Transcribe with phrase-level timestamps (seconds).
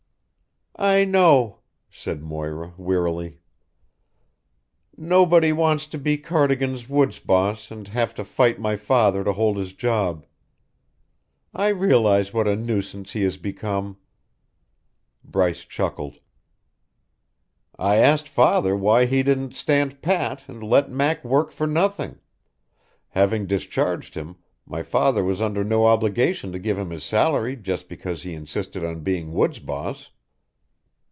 [0.77, 1.59] "I know,"
[1.91, 3.39] said Moira wearily.
[4.97, 9.57] "Nobody wants to be Cardigan's woods boss and have to fight my father to hold
[9.57, 10.25] his job.
[11.53, 13.97] I realize what a nuisance he has become."
[15.23, 16.17] Bryce chuckled.
[17.77, 22.17] "I asked Father why he didn't stand pat and let Mac work for nothing;
[23.09, 27.87] having discharged him, my father was under no obligation to give him his salary just
[27.87, 30.09] because he insisted on being woods boss.